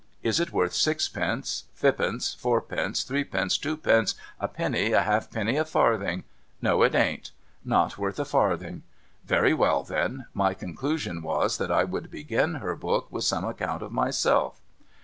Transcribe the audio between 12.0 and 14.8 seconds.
begin her book with some account of myself.